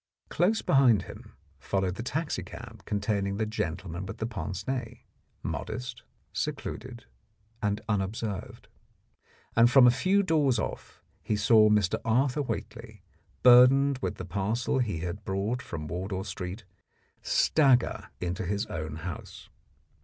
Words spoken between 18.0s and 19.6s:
into his own house.